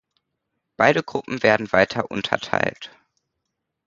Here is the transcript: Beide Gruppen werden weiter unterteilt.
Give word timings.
Beide 0.77 1.03
Gruppen 1.03 1.43
werden 1.43 1.71
weiter 1.73 2.09
unterteilt. 2.09 2.89